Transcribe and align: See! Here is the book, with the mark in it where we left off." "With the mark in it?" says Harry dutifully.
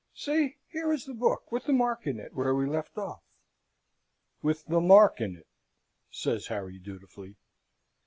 See! 0.15 0.57
Here 0.67 0.91
is 0.91 1.05
the 1.05 1.13
book, 1.13 1.51
with 1.51 1.65
the 1.65 1.73
mark 1.73 2.07
in 2.07 2.19
it 2.19 2.33
where 2.33 2.55
we 2.55 2.65
left 2.65 2.97
off." 2.97 3.21
"With 4.41 4.65
the 4.65 4.81
mark 4.81 5.21
in 5.21 5.35
it?" 5.35 5.45
says 6.09 6.47
Harry 6.47 6.79
dutifully. 6.79 7.35